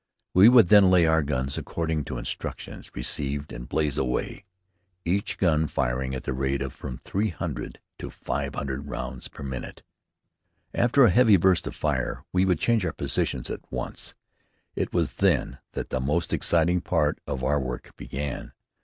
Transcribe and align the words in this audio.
We 0.33 0.49
would 0.49 0.69
then 0.69 0.89
lay 0.89 1.05
our 1.05 1.21
guns 1.21 1.59
according 1.59 2.05
to 2.05 2.17
instructions 2.17 2.89
received 2.95 3.53
and 3.53 3.69
blaze 3.69 3.99
away, 3.99 4.45
each 5.05 5.37
gun 5.37 5.67
firing 5.67 6.15
at 6.15 6.23
the 6.23 6.33
rate 6.33 6.63
of 6.63 6.73
from 6.73 6.97
three 6.97 7.29
hundred 7.29 7.79
to 7.99 8.09
five 8.09 8.55
hundred 8.55 8.87
rounds 8.87 9.27
per 9.27 9.43
minute. 9.43 9.83
After 10.73 11.03
a 11.03 11.11
heavy 11.11 11.37
burst 11.37 11.67
of 11.67 11.75
fire, 11.75 12.25
we 12.33 12.45
would 12.45 12.57
change 12.57 12.83
our 12.83 12.93
positions 12.93 13.51
at 13.51 13.71
once. 13.71 14.15
It 14.75 14.91
was 14.91 15.13
then 15.13 15.59
that 15.73 15.91
the 15.91 16.01
most 16.01 16.33
exciting 16.33 16.81
part 16.81 17.19
of 17.27 17.43
our 17.43 17.59
work 17.59 17.95
began. 17.95 18.53